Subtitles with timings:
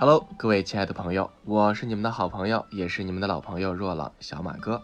[0.00, 4.80] Hello，各位亲爱的朋友，我是你们的好朋友，也是你们的老朋友若朗小马哥。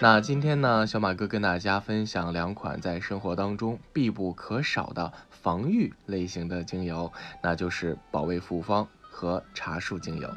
[0.00, 7.12] 那今天呢，小马哥跟大家分享两款在生活当中必不可少的防御类型的精油，
[7.44, 10.28] 那就是保卫复方和茶树精油。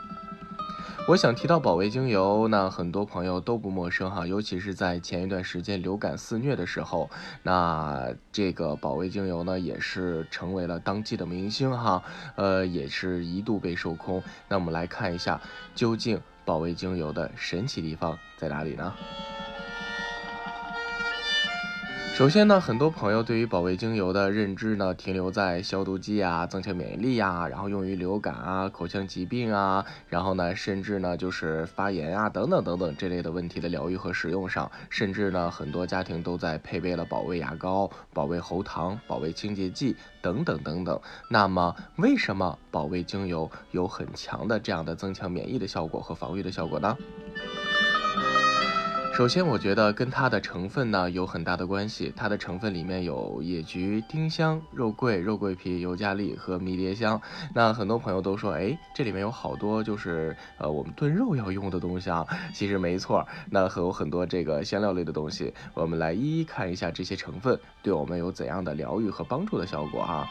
[1.07, 7.09] 我想提到保卫精油，那很多朋友都不陌生哈，尤其是在前一段时间流感肆虐的时候，
[7.43, 12.01] 那这个保卫精油呢，也是成为了当季的明星哈，
[12.37, 14.23] 呃，也是一度被售空。
[14.47, 15.42] 那我们来看一下，
[15.75, 18.93] 究竟保卫精油的神奇地方在哪里呢？
[22.14, 41.02] 首先呢，很多朋友对于保卫精油的认知呢，停留在消毒剂啊、增强免疫力呀，然后用于流感啊、口腔疾病啊，然后呢，甚至呢就是发炎啊等等等等这类的问题的疗愈和使用上，甚至呢，很多家庭都在配备了保卫牙膏、保卫喉糖、保卫清洁剂等等等等。
[41.28, 46.95] 那么，为什么保卫精油有很强的这样的增强免疫的效果和防御的效果呢？
[49.22, 52.11] 首先，我觉得跟它的成分呢有很大的关系。
[52.16, 57.22] 它的成分里面有野菊、丁香、肉桂、肉桂皮、尤加利和迷迭香。
[57.53, 62.25] 那很多朋友都说，哎，这里面有好多就是呃我们炖肉要用的东西啊。
[62.52, 65.53] 其实没错，那还有很多这个香料类的东西。
[65.75, 70.27] 我们来一一看一下这些成分对我们有怎样的疗愈和帮助的效果啊。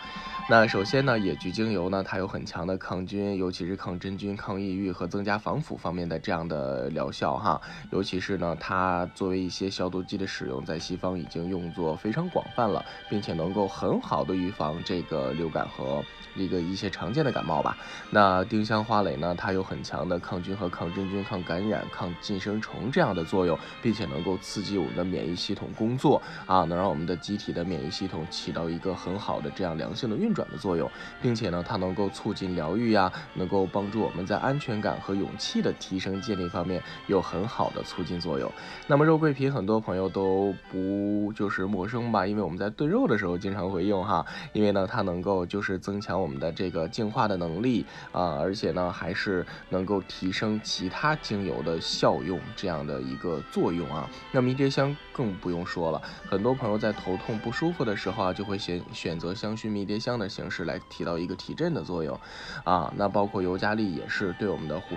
[0.48, 7.60] 那首先呢，野菊精油呢，它有很强的抗菌，尤其是抗真菌、抗抑郁和增加防腐方面的这样的疗效哈。
[7.92, 16.02] 尤其是呢，它它作为一些消毒剂的使用，在西方已经用作非常广泛了，并且能够很好的预防这个流感和
[16.34, 17.76] 一个一些常见的感冒吧。
[18.10, 30.40] 那丁香花蕾呢，它有很强的抗菌和抗真菌、抗感染、抗寄生虫这样的作用，并且能够刺激我们的免疫系统工作啊，能让我们的机体的免疫系统起到一个很好的这样良性的运转。
[30.50, 38.50] 的作用，并且呢，它能够促进疗愈呀，能够帮助我们在安全感和勇气的提升建立方面有很好的促进作用。
[38.86, 42.26] 那么肉桂皮很多朋友都不就是陌生吧？
[42.26, 54.08] 因为我们在炖肉的时候经常会用哈，因为呢，它能够就是增强我们的这个净化的能力啊，而且呢，还是能够提升其他精油的效用这样的一个作用啊。
[54.32, 60.30] 那迷迭香更不用说了，很多朋友在头痛不舒服的时候啊，就会选选择香薰迷迭香的。
[60.30, 62.16] 形式来起到一个提振的作用，
[62.62, 64.94] 啊，那包括尤加利也是对我们的呼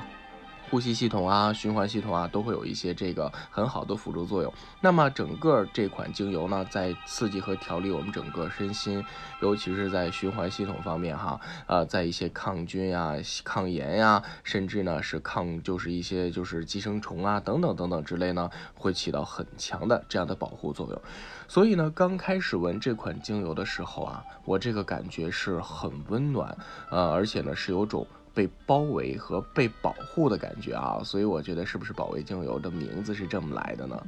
[0.73, 4.51] 呼吸系统啊、循环系统啊，都会有一些这个很好的辅助作用。
[4.81, 9.05] 那么整个这款精油呢，在刺激和调理我们整个身心，
[9.39, 13.13] 尤其是在循环系统方面哈，呃，在一些抗菌呀、
[13.43, 20.99] 抗炎呀，甚至呢是抗就是一些就是寄生虫啊等等等等之类呢，会起到很强的这样的保护作用。
[21.47, 26.57] 所以呢，刚开始闻这款精油的时候啊，我这个感觉是很温暖，
[26.89, 28.07] 呃，而且呢是有种。
[28.33, 34.03] 被包围和被保护的感觉啊，所以我觉得是不是保卫精油的名字是这么来的呢？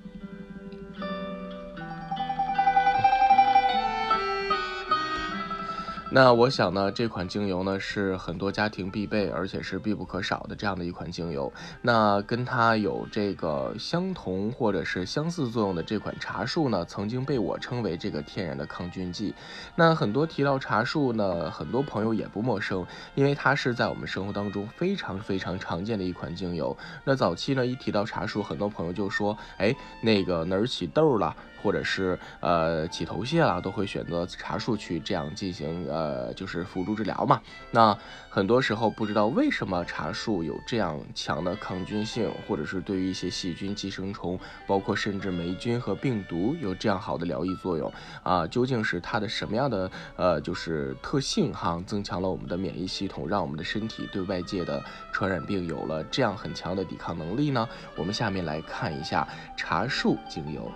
[6.15, 11.51] 那我想呢，这款精油呢是很多家庭必备，而且是必不可少的这样的一款精油。
[11.81, 19.35] 那跟它有这个相同或者是相似作用的这款茶树呢，曾经被我称为这个天然的抗菌剂。
[19.75, 26.77] 那很多提到茶树呢，很多朋友也不陌生，因为它是在我们生活当中非常非常常见的一款精油。
[27.03, 31.35] 那早期呢，一提到茶树，很多朋友就说，哎，那个哪儿起痘了？
[31.63, 37.41] 或者是呃起头屑了，都会选择茶树去这样进行呃呃就是辅助治疗嘛。
[37.71, 37.97] 那
[38.29, 47.91] 很多时候不知道为什么茶树有这样强的抗菌性，或者是对于一些细菌、寄生虫，包括甚至霉菌和病毒有这样好的疗愈作用
[48.23, 48.45] 啊？
[48.47, 57.67] 究竟是它的什么样的呃就是特性哈，增强了我们的免疫系统，让我们的身体对外界的传染病有了这样很强的抵抗能力呢？
[57.95, 60.69] 我们下面来看一下茶树精油。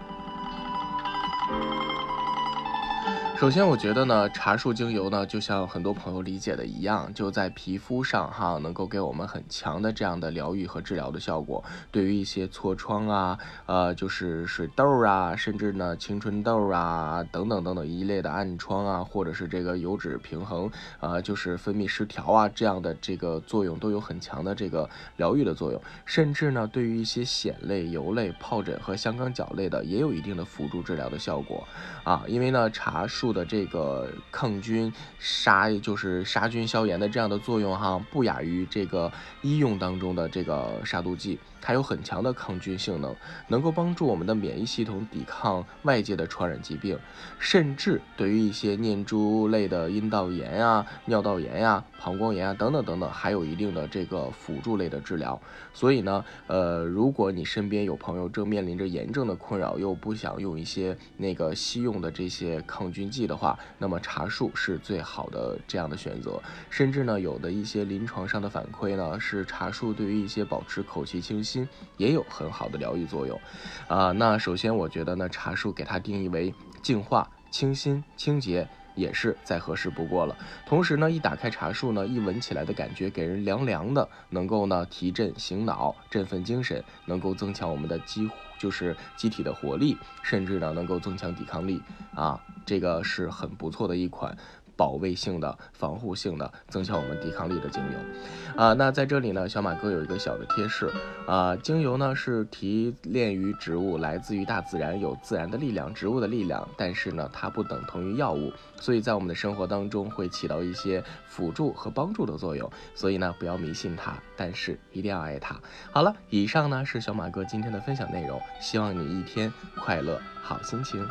[3.40, 11.64] 首先，我觉得呢，茶树精油呢，就像很多朋友理解的一样，就在皮肤上哈，能够给我们很强的这样的疗愈和治疗的效果。
[11.90, 20.70] 对于一些痤疮啊，呃，就是水痘啊，甚至呢青春痘啊等等等等一类的暗疮啊，或者是这个油脂平衡
[21.00, 25.82] 啊，就是分泌失调啊这样的这个作用，都有很强的这个疗愈的作用。
[26.04, 31.66] 甚至呢，对于一些癣类、油类、疱疹和香港脚类的，也有一定的辅助治疗的效果
[32.04, 32.26] 啊。
[32.28, 33.29] 因为呢，茶树。
[33.32, 39.12] 的这个抗菌杀就是杀菌消炎的这样的作用哈，不亚于这个
[39.42, 43.16] 医用当中的这个杀毒剂它有很强的抗菌性能，
[43.48, 46.98] 能够帮助我们的免疫系统抵抗外界的传染疾病，
[47.38, 55.40] 甚至对于一些念珠类的阴道炎呀、尿道炎呀、膀胱炎啊等等等等，还有一定的这个辅助类的治疗。
[55.74, 66.42] 所以呢，呃，如果你身边有朋友正面临着炎症的困扰，又不想用一些那个西用的这些抗菌剂的话，那么茶树是最好的这样的选择。
[66.70, 71.68] 甚至呢，有的一些临床上的反馈呢，是茶树对于一些保持口气清新
[71.98, 73.40] 也有很好的疗愈作用。
[73.88, 78.68] 啊，那首先我觉得呢，茶树给它定义为净化、清新、清洁。
[79.00, 80.36] 也是再合适不过了。
[80.66, 88.30] 同时呢，一打开茶树呢，一闻起来的感觉给人凉凉的，能够呢提振醒脑、振奋精神，能够增强我们的肌
[88.60, 91.82] 就是机体的活力，甚至呢能够增强抵抗力
[92.14, 94.38] 啊，这个是很不错的一款。
[94.80, 100.90] 保卫性的、防护性的、增强我们抵抗力的精油，啊，那在这里呢，小马哥有一个小的贴士，
[101.28, 115.60] 啊，精油呢是提炼于植物，来自于大自然，有自然的力量、植物的力量，但是呢，它不等同于药物，所以在我们的生活当中会起到一些辅助和帮助的作用，所以呢，不要迷信它，但是一定要爱它。
[115.92, 121.06] 好了，以上呢是小马哥今天的分享内容，希望你一天快乐，好心情。